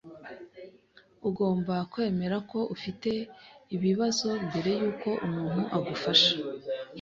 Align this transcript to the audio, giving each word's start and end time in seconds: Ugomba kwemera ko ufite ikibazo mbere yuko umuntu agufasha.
Ugomba 1.27 1.75
kwemera 1.91 2.37
ko 2.51 2.59
ufite 2.75 3.09
ikibazo 3.75 4.27
mbere 4.47 4.71
yuko 4.81 5.09
umuntu 5.25 5.61
agufasha. 5.77 6.31